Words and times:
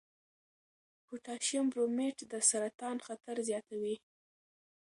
پوټاشیم 1.05 1.65
برومیټ 1.71 2.17
د 2.31 2.33
سرطان 2.49 2.97
خطر 3.07 3.35
زیاتوي. 3.49 3.95